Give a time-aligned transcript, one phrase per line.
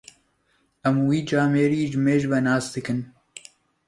[0.87, 2.99] Em wî camêrî ji mêj ve nasdikin.